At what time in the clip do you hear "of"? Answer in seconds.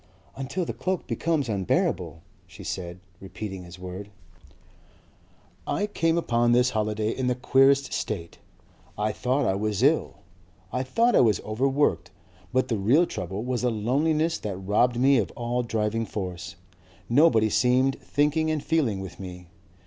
15.19-15.29